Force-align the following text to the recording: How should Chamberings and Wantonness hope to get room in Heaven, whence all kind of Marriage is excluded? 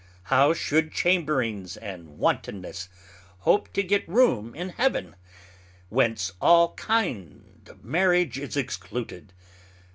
How 0.33 0.51
should 0.55 0.91
Chamberings 0.93 1.77
and 1.77 2.17
Wantonness 2.17 2.89
hope 3.41 3.71
to 3.73 3.83
get 3.83 4.09
room 4.09 4.55
in 4.55 4.69
Heaven, 4.69 5.15
whence 5.89 6.31
all 6.41 6.73
kind 6.73 7.67
of 7.69 7.83
Marriage 7.83 8.39
is 8.39 8.57
excluded? 8.57 9.31